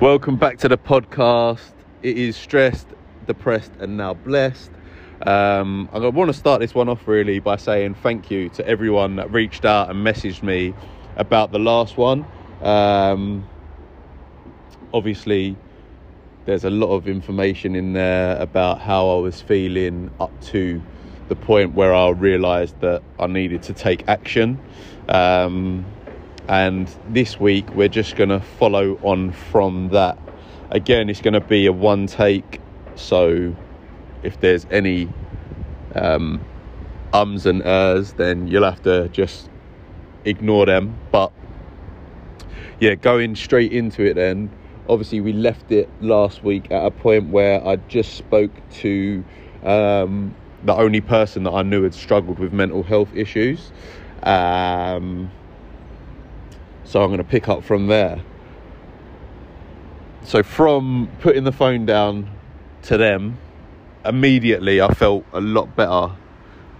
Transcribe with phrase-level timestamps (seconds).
[0.00, 1.72] Welcome back to the podcast.
[2.02, 2.86] It is stressed,
[3.26, 4.70] depressed, and now blessed.
[5.26, 9.16] Um, I want to start this one off really by saying thank you to everyone
[9.16, 10.72] that reached out and messaged me
[11.16, 12.24] about the last one.
[12.62, 13.46] Um,
[14.94, 15.54] obviously,
[16.46, 20.80] there's a lot of information in there about how I was feeling up to
[21.28, 24.58] the point where I realised that I needed to take action.
[25.10, 25.84] Um,
[26.48, 30.18] and this week we're just going to follow on from that.
[30.70, 32.60] Again, it's going to be a one take,
[32.94, 33.54] so
[34.22, 35.08] if there's any
[35.94, 36.44] um,
[37.12, 39.50] ums and ers, then you'll have to just
[40.24, 40.96] ignore them.
[41.10, 41.32] But
[42.78, 44.50] yeah, going straight into it then.
[44.88, 49.24] Obviously, we left it last week at a point where I just spoke to
[49.62, 50.34] um,
[50.64, 53.72] the only person that I knew had struggled with mental health issues.
[54.22, 55.30] Um,
[56.90, 58.20] so I'm going to pick up from there.
[60.24, 62.28] So from putting the phone down
[62.82, 63.38] to them,
[64.04, 66.10] immediately I felt a lot better.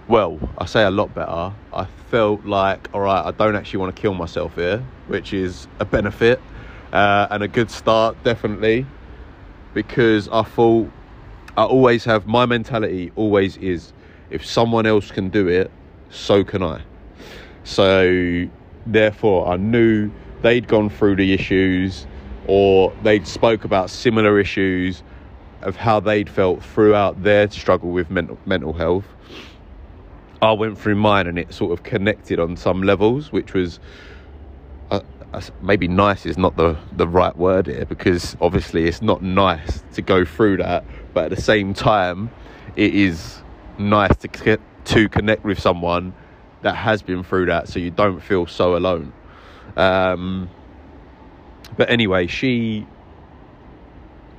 [0.09, 1.53] Well, I say a lot better.
[1.73, 5.69] I felt like, all right, I don't actually want to kill myself here, which is
[5.79, 6.41] a benefit
[6.93, 8.87] uh, and a good start, definitely.
[9.75, 10.91] Because I thought
[11.57, 13.93] I always have my mentality, always is
[14.29, 15.71] if someone else can do it,
[16.11, 16.83] so can I.
[17.63, 18.49] So
[18.87, 20.11] therefore I knew
[20.43, 22.07] they'd gone through the issues
[22.47, 25.03] or they'd spoke about similar issues
[25.63, 29.05] of how they'd felt throughout their struggle with mental mental health.
[30.43, 33.79] I went through mine and it sort of connected on some levels, which was
[34.91, 35.01] uh,
[35.63, 40.03] maybe nice is not the, the right word here because obviously it's not nice to
[40.03, 42.31] go through that, but at the same time,
[42.77, 43.43] it is
[43.79, 46.15] nice to to connect with someone
[46.63, 49.13] that has been through that so you don't feel so alone.
[49.77, 50.51] Um,
[51.77, 52.87] but anyway, she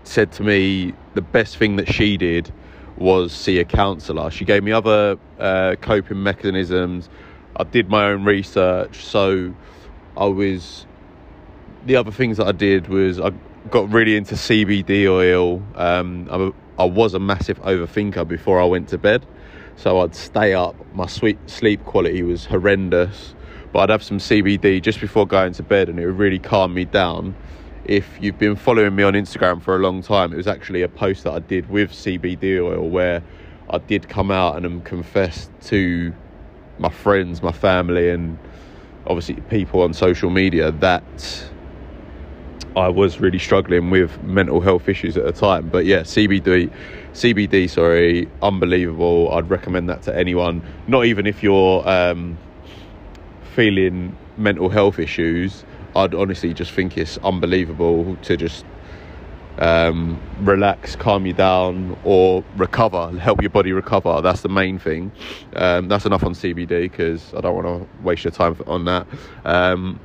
[0.03, 2.51] said to me the best thing that she did
[2.97, 4.29] was see a counsellor.
[4.29, 7.09] She gave me other uh, coping mechanisms.
[7.55, 9.03] I did my own research.
[9.03, 9.53] So
[10.15, 10.85] I was.
[11.85, 13.31] The other things that I did was I
[13.71, 15.63] got really into CBD oil.
[15.75, 19.25] Um, I, I was a massive overthinker before I went to bed.
[19.75, 20.75] So I'd stay up.
[20.93, 23.35] My sweet sleep quality was horrendous,
[23.71, 26.73] but I'd have some CBD just before going to bed, and it would really calm
[26.73, 27.35] me down.
[27.85, 30.87] If you've been following me on Instagram for a long time, it was actually a
[30.87, 33.23] post that I did with CBD oil where
[33.69, 36.13] I did come out and um, confess to
[36.77, 38.37] my friends, my family, and
[39.07, 41.49] obviously people on social media that
[42.75, 45.69] I was really struggling with mental health issues at the time.
[45.69, 46.71] But yeah, CBD,
[47.13, 49.31] CBD, sorry, unbelievable.
[49.33, 50.63] I'd recommend that to anyone.
[50.87, 52.37] Not even if you're um,
[53.55, 55.65] feeling mental health issues.
[55.95, 58.65] I'd honestly just think it's unbelievable to just
[59.59, 64.21] um, relax, calm you down, or recover, help your body recover.
[64.21, 65.11] That's the main thing.
[65.57, 69.07] Um, that's enough on CBD because I don't want to waste your time on that.
[69.43, 69.99] Um,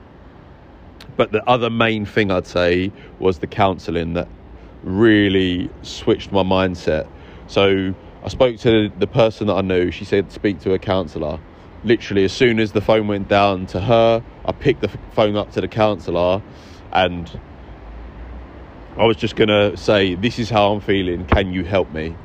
[1.16, 4.28] but the other main thing I'd say was the counselling that
[4.82, 7.08] really switched my mindset.
[7.46, 9.90] So I spoke to the person that I knew.
[9.90, 11.40] She said speak to a counsellor.
[11.84, 15.52] Literally, as soon as the phone went down to her, I picked the phone up
[15.52, 16.42] to the counsellor,
[16.92, 17.40] and
[18.96, 21.26] I was just gonna say, "This is how I'm feeling.
[21.26, 22.16] Can you help me?"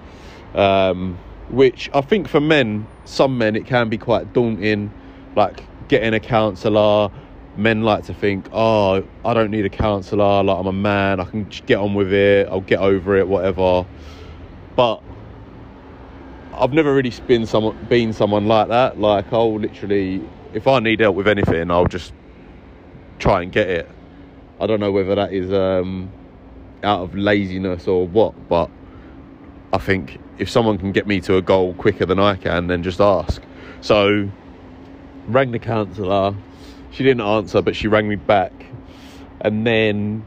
[0.55, 1.19] Um,
[1.49, 4.91] which I think for men, some men, it can be quite daunting,
[5.35, 7.11] like getting a counsellor
[7.57, 11.25] men like to think, oh, I don't need a counsellor, like I'm a man, I
[11.25, 13.85] can get on with it, I'll get over it, whatever.
[14.75, 15.01] But
[16.53, 18.99] I've never really been someone been someone like that.
[18.99, 20.21] Like I'll literally
[20.53, 22.13] if I need help with anything, I'll just
[23.19, 23.89] try and get it.
[24.59, 26.11] I don't know whether that is um,
[26.83, 28.69] out of laziness or what, but
[29.73, 32.83] I think if someone can get me to a goal quicker than I can, then
[32.83, 33.41] just ask.
[33.81, 34.29] So
[35.27, 36.35] rang the counsellor,
[36.91, 38.53] she didn't answer, but she rang me back,
[39.41, 40.25] and then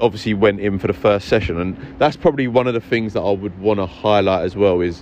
[0.00, 1.60] obviously went in for the first session.
[1.60, 4.80] And that's probably one of the things that I would want to highlight as well
[4.80, 5.00] is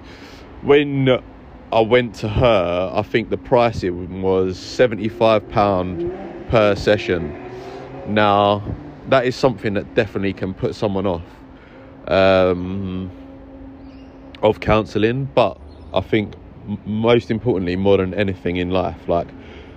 [0.62, 1.20] when
[1.72, 7.42] I went to her, I think the pricing was £75 per session.
[8.06, 8.62] Now,
[9.08, 11.22] that is something that definitely can put someone off
[12.08, 13.10] um,
[14.42, 15.60] of counselling, but
[15.92, 16.34] I think
[16.84, 19.28] most importantly, more than anything in life, like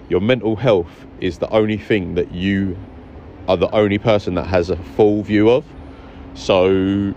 [0.09, 2.77] your mental health is the only thing that you
[3.47, 5.65] are the only person that has a full view of.
[6.33, 7.13] So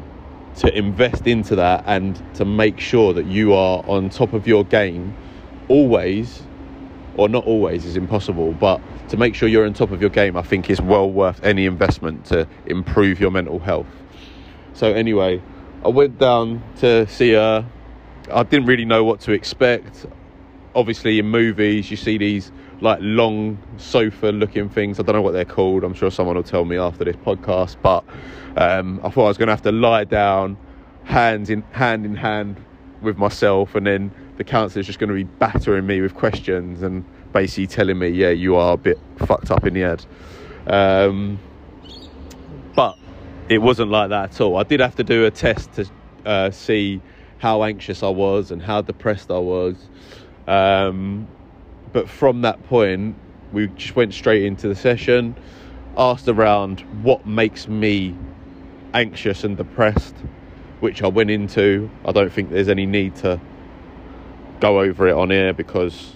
[0.57, 4.65] to invest into that and to make sure that you are on top of your
[4.65, 5.15] game
[5.69, 6.43] always
[7.15, 10.37] or not always is impossible, but to make sure you're on top of your game,
[10.37, 13.87] I think is well worth any investment to improve your mental health.
[14.73, 15.43] So anyway,
[15.85, 17.67] I went down to see her.
[18.33, 20.07] I didn't really know what to expect.
[20.75, 22.51] Obviously, in movies, you see these
[22.83, 24.99] like long sofa looking things.
[24.99, 25.85] I don't know what they're called.
[25.85, 27.77] I'm sure someone will tell me after this podcast.
[27.81, 28.05] But
[28.57, 30.57] um, I thought I was going to have to lie down,
[31.05, 32.63] hands in hand in hand
[33.01, 37.05] with myself, and then the counsellor's just going to be battering me with questions and
[37.33, 40.05] basically telling me, yeah, you are a bit fucked up in the head.
[40.67, 41.39] Um,
[42.75, 42.99] but
[43.49, 44.57] it wasn't like that at all.
[44.57, 45.91] I did have to do a test to
[46.27, 47.01] uh, see
[47.39, 49.77] how anxious I was and how depressed I was.
[50.47, 51.29] Um,
[51.93, 53.17] but from that point,
[53.53, 55.37] we just went straight into the session,
[55.97, 58.17] asked around what makes me
[58.95, 60.15] anxious and depressed,
[60.81, 61.91] which I went into.
[62.05, 63.41] I don't think there's any need to
[64.61, 66.15] go over it on air because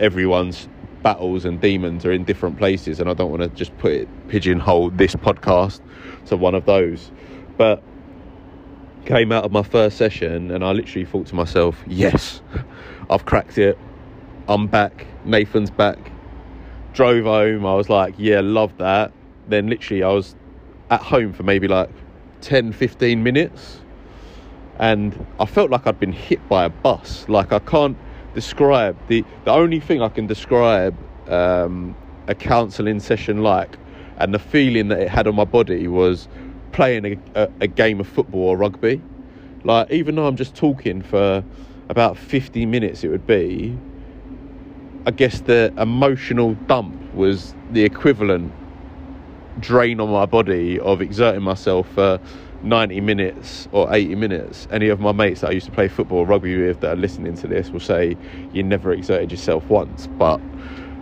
[0.00, 0.68] everyone's
[1.02, 4.08] battles and demons are in different places, and I don't want to just put it
[4.28, 5.80] pigeonhole this podcast
[6.26, 7.10] to one of those.
[7.56, 7.82] But
[9.04, 12.40] came out of my first session, and I literally thought to myself, "Yes,
[13.10, 13.78] I've cracked it.
[14.48, 15.06] I'm back.
[15.24, 15.98] Nathan's back."
[16.92, 17.64] Drove home.
[17.64, 19.12] I was like, "Yeah, love that."
[19.48, 20.34] Then literally, I was
[20.90, 21.88] at home for maybe like
[22.42, 23.80] 10, 15 minutes,
[24.78, 27.26] and I felt like I'd been hit by a bus.
[27.28, 27.96] Like I can't
[28.34, 30.96] describe the the only thing I can describe
[31.28, 31.96] um,
[32.26, 33.78] a counselling session like,
[34.18, 36.28] and the feeling that it had on my body was
[36.72, 39.00] playing a, a, a, game of football or rugby.
[39.64, 41.44] Like even though I'm just talking for
[41.88, 43.76] about 50 minutes, it would be.
[45.04, 48.52] I guess the emotional dump was the equivalent
[49.58, 52.20] drain on my body of exerting myself for
[52.62, 54.68] 90 minutes or 80 minutes.
[54.70, 57.00] Any of my mates that I used to play football or rugby with that are
[57.00, 58.16] listening to this will say
[58.52, 60.40] you never exerted yourself once, but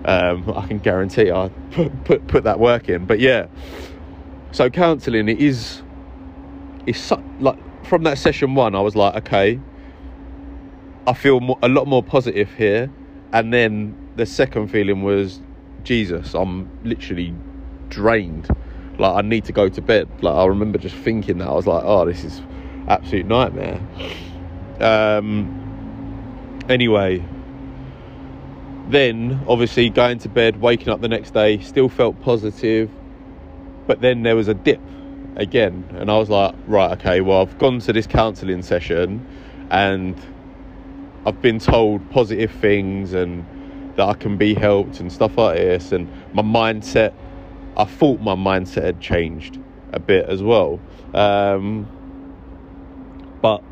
[0.06, 3.05] um, I can guarantee I put, put put that work in.
[3.05, 3.49] But yeah,
[4.53, 5.82] so counselling it is
[6.87, 9.61] is so, like from that session one, I was like, okay,
[11.06, 12.91] I feel more, a lot more positive here,
[13.32, 15.41] and then the second feeling was,
[15.82, 17.35] Jesus, I'm literally
[17.88, 18.49] drained
[19.00, 20.09] like I need to go to bed.
[20.23, 22.43] Like I remember just thinking that I was like, oh, this is
[22.87, 23.81] absolute nightmare.
[24.79, 27.25] Um, anyway,
[28.88, 32.91] then obviously going to bed, waking up the next day, still felt positive,
[33.87, 34.81] but then there was a dip
[35.37, 39.27] again, and I was like, right, okay, well I've gone to this counselling session,
[39.71, 40.17] and
[41.26, 43.44] I've been told positive things and
[43.96, 47.12] that I can be helped and stuff like this, and my mindset
[47.76, 49.58] I thought my mindset had changed
[49.93, 50.81] a bit as well.
[51.14, 51.88] Um,
[53.40, 53.62] but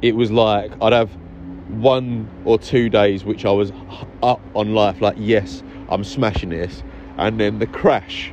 [0.00, 1.10] it was like I'd have
[1.68, 3.72] one or two days which I was
[4.22, 6.82] up on life, like, yes, I'm smashing this.
[7.16, 8.32] And then the crash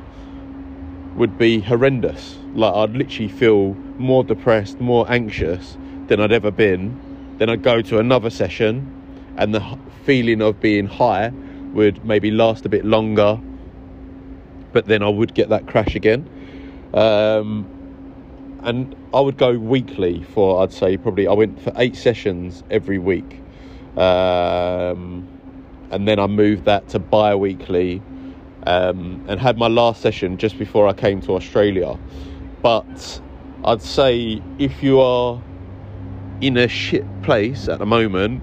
[1.16, 2.36] would be horrendous.
[2.54, 5.76] Like, I'd literally feel more depressed, more anxious
[6.08, 7.00] than I'd ever been.
[7.40, 8.86] Then I'd go to another session,
[9.36, 11.32] and the feeling of being high
[11.72, 13.40] would maybe last a bit longer
[14.72, 16.28] but then I would get that crash again.
[16.94, 17.66] Um,
[18.62, 22.98] and I would go weekly for I'd say probably I went for eight sessions every
[22.98, 23.40] week,
[23.96, 25.26] um,
[25.90, 28.02] and then I moved that to bi-weekly,
[28.66, 31.98] um, and had my last session just before I came to Australia.
[32.62, 33.20] But
[33.64, 35.42] I'd say if you are
[36.40, 38.42] in a shit place at the moment,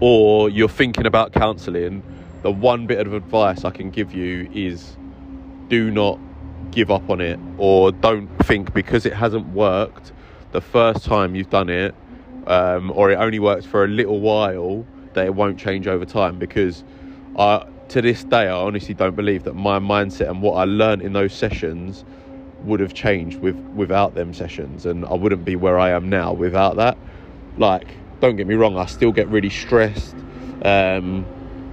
[0.00, 2.02] or you're thinking about counselling,
[2.42, 4.96] the one bit of advice I can give you is
[5.68, 6.18] do not
[6.70, 10.12] give up on it or don't think because it hasn't worked
[10.52, 11.94] the first time you've done it
[12.46, 16.38] um, or it only works for a little while that it won't change over time.
[16.38, 16.82] Because
[17.36, 21.02] I, to this day I honestly don't believe that my mindset and what I learned
[21.02, 22.04] in those sessions
[22.64, 26.32] would have changed with without them sessions and I wouldn't be where I am now
[26.32, 26.98] without that
[27.56, 27.88] like
[28.20, 30.14] don't get me wrong I still get really stressed
[30.62, 31.26] um,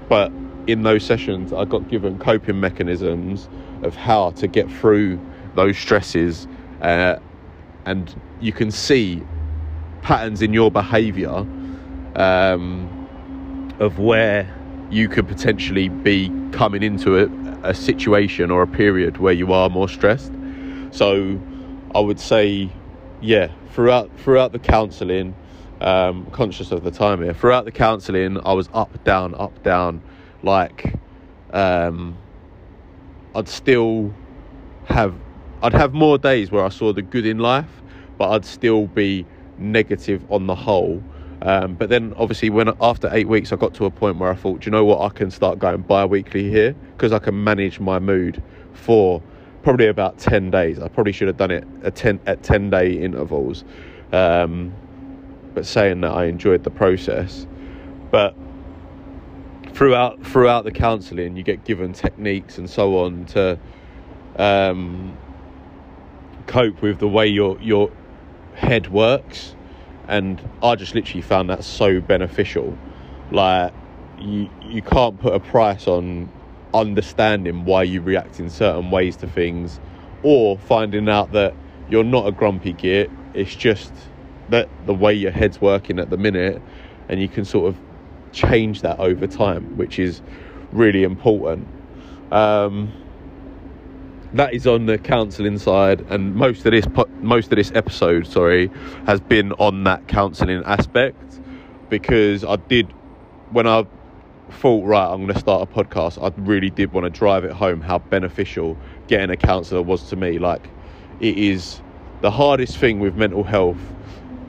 [0.08, 0.32] but
[0.68, 3.50] in those sessions, I got given coping mechanisms
[3.82, 5.20] of how to get through
[5.56, 6.48] those stresses,
[6.82, 7.16] uh,
[7.86, 9.24] and you can see
[10.02, 11.46] patterns in your behaviour
[12.16, 14.54] um, of where
[14.90, 19.70] you could potentially be coming into a, a situation or a period where you are
[19.70, 20.32] more stressed.
[20.92, 21.40] So,
[21.94, 22.72] I would say,
[23.22, 25.36] yeah, throughout throughout the counselling,
[25.82, 27.34] um, conscious of the time here.
[27.34, 30.02] Throughout the counselling, I was up, down, up, down
[30.44, 30.94] like
[31.52, 32.18] um,
[33.36, 34.14] I'd still
[34.86, 35.16] have
[35.62, 37.82] I'd have more days where I saw the good in life,
[38.18, 39.26] but I'd still be
[39.58, 41.04] negative on the whole.
[41.42, 44.36] Um, but then, obviously, when after eight weeks, I got to a point where I
[44.36, 48.00] thought, you know what, I can start going bi-weekly here because I can manage my
[48.00, 48.42] mood
[48.74, 49.22] for
[49.68, 50.80] probably about ten days.
[50.80, 53.66] I probably should have done it at ten at ten day intervals.
[54.14, 54.74] Um,
[55.54, 57.46] but saying that, I enjoyed the process.
[58.10, 58.34] But
[59.74, 63.60] throughout throughout the counselling, you get given techniques and so on to
[64.38, 65.18] um,
[66.46, 67.92] cope with the way your your
[68.56, 69.54] head works,
[70.08, 72.78] and I just literally found that so beneficial.
[73.34, 73.74] Like
[74.18, 76.32] you you can't put a price on
[76.74, 79.80] understanding why you react in certain ways to things,
[80.24, 81.54] or finding out that
[81.90, 83.12] you're not a grumpy git.
[83.34, 83.94] It's just
[84.50, 86.62] that the way your head's working at the minute,
[87.10, 87.80] and you can sort of
[88.32, 90.22] change that over time, which is
[90.72, 91.68] really important.
[92.32, 92.92] Um,
[94.34, 96.86] that is on the counselling side, and most of this
[97.22, 98.70] most of this episode, sorry,
[99.06, 101.40] has been on that counselling aspect
[101.90, 102.92] because I did
[103.52, 103.86] when I
[104.52, 106.22] thought right, I'm going to start a podcast.
[106.22, 108.78] I really did want to drive it home how beneficial
[109.08, 110.40] getting a counsellor was to me.
[110.40, 110.70] Like
[111.20, 111.82] it is
[112.22, 113.80] the hardest thing with mental health,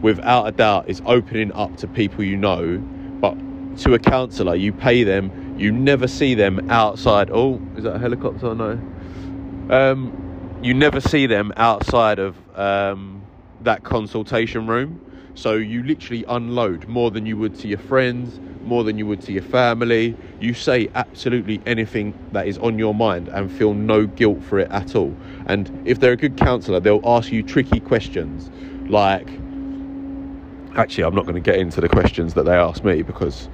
[0.01, 2.79] without a doubt, is opening up to people you know,
[3.21, 3.37] but
[3.79, 7.31] to a counsellor, you pay them, you never see them outside.
[7.33, 8.55] Oh, is that a helicopter?
[8.55, 8.81] No.
[9.71, 13.23] Um, you never see them outside of um,
[13.63, 15.01] that consultation room.
[15.35, 19.21] So you literally unload more than you would to your friends, more than you would
[19.23, 20.17] to your family.
[20.41, 24.71] You say absolutely anything that is on your mind and feel no guilt for it
[24.71, 25.17] at all.
[25.47, 28.51] And if they're a good counsellor, they'll ask you tricky questions
[28.89, 29.29] like,
[30.77, 33.49] actually, I'm not going to get into the questions that they ask me because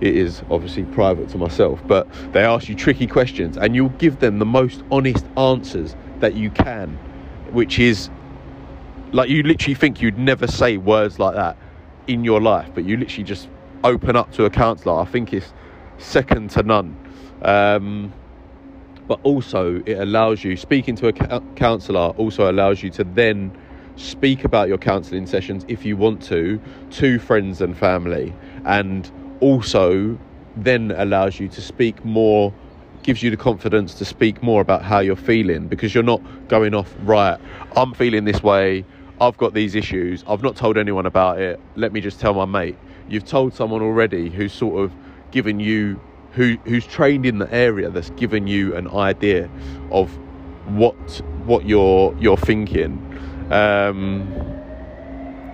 [0.00, 4.18] it is obviously private to myself, but they ask you tricky questions and you'll give
[4.20, 6.98] them the most honest answers that you can,
[7.52, 8.10] which is
[9.12, 11.56] like you literally think you'd never say words like that
[12.06, 13.48] in your life, but you literally just
[13.84, 15.00] open up to a counsellor.
[15.00, 15.52] I think it's
[15.98, 16.96] second to none.
[17.42, 18.12] Um,
[19.06, 23.56] but also, it allows you, speaking to a counsellor also allows you to then
[23.96, 26.60] speak about your counselling sessions if you want to,
[26.90, 28.34] to friends and family.
[28.64, 29.10] And
[29.40, 30.18] also
[30.56, 32.52] then allows you to speak more
[33.02, 36.74] gives you the confidence to speak more about how you're feeling because you're not going
[36.74, 37.40] off right
[37.76, 38.84] i'm feeling this way
[39.20, 42.44] i've got these issues i've not told anyone about it let me just tell my
[42.44, 42.76] mate
[43.10, 44.92] you've told someone already who's sort of
[45.30, 46.00] given you
[46.32, 49.50] who who's trained in the area that's given you an idea
[49.90, 50.10] of
[50.68, 50.94] what
[51.44, 53.06] what you're you're thinking
[53.50, 54.28] um,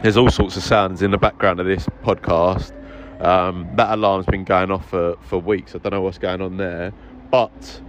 [0.02, 2.72] there's all sorts of sounds in the background of this podcast
[3.20, 5.74] um, that alarm's been going off for, for weeks.
[5.74, 6.92] I don't know what's going on there,
[7.30, 7.80] but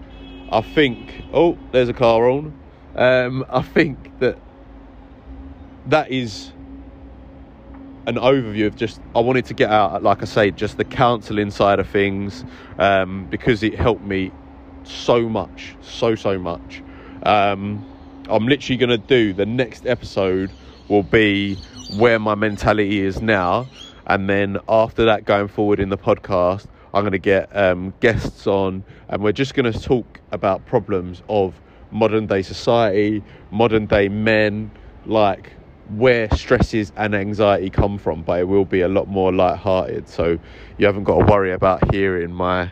[0.52, 2.58] I think oh, there's a car on.
[2.96, 4.40] Um, I think that
[5.88, 6.52] that is
[8.08, 11.52] an overview of just I wanted to get out, like I say, just the counselling
[11.52, 12.46] side of things
[12.80, 14.34] um, because it helped me
[14.84, 16.84] so much, so so much.
[17.24, 17.86] Um,
[18.30, 20.56] I'm literally going to do the next episode
[20.90, 23.70] will be where my mentality is now
[24.08, 28.48] and then after that, going forward in the podcast, I'm going to get um, guests
[28.48, 31.62] on, and we're just going to talk about problems of
[31.92, 34.72] modern day society, modern day men,
[35.06, 35.57] like
[35.90, 38.24] where stresses and anxiety come from.
[38.24, 40.38] But it will be a lot more light-hearted, so
[40.78, 42.72] you haven't got to worry about hearing my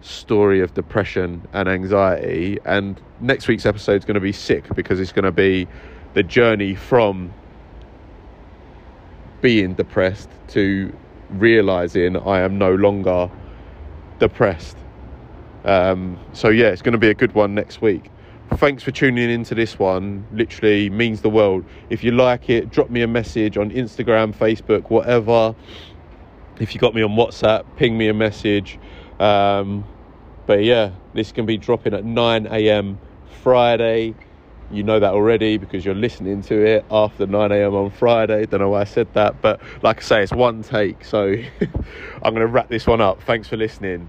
[0.00, 2.58] story of depression and anxiety.
[2.64, 5.68] And next week's episode is going to be sick because it's going to be
[6.14, 7.34] the journey from
[9.40, 10.96] being depressed to
[11.28, 13.30] realizing I am no longer
[14.18, 14.76] depressed.
[15.64, 18.10] Um, so, yeah, it's going to be a good one next week.
[18.56, 20.26] Thanks for tuning into this one.
[20.32, 21.64] Literally means the world.
[21.90, 25.54] If you like it, drop me a message on Instagram, Facebook, whatever.
[26.58, 28.78] If you got me on WhatsApp, ping me a message.
[29.20, 29.84] Um,
[30.46, 32.98] but yeah, this can be dropping at 9 a.m.
[33.42, 34.14] Friday
[34.70, 37.74] you know that already because you're listening to it after 9 a.m.
[37.74, 38.46] on Friday.
[38.46, 41.04] Don't know why I said that, but like I say, it's one take.
[41.04, 41.28] So
[42.22, 43.22] I'm going to wrap this one up.
[43.22, 44.08] Thanks for listening.